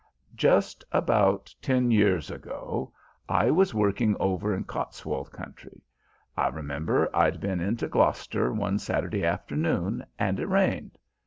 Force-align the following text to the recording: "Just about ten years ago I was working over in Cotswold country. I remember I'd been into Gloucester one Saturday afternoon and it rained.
"Just 0.33 0.83
about 0.91 1.53
ten 1.61 1.91
years 1.91 2.31
ago 2.31 2.91
I 3.29 3.51
was 3.51 3.71
working 3.75 4.15
over 4.19 4.51
in 4.51 4.63
Cotswold 4.63 5.31
country. 5.31 5.83
I 6.35 6.47
remember 6.47 7.07
I'd 7.15 7.39
been 7.39 7.59
into 7.59 7.87
Gloucester 7.87 8.51
one 8.51 8.79
Saturday 8.79 9.23
afternoon 9.23 10.03
and 10.17 10.39
it 10.39 10.47
rained. 10.47 10.97